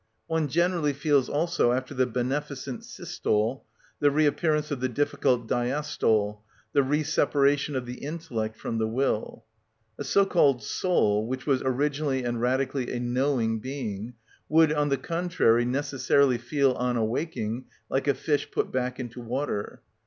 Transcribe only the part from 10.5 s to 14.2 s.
soul, which was originally and radically a knowing being,